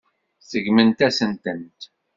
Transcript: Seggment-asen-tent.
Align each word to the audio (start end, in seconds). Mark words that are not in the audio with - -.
Seggment-asen-tent. 0.49 1.79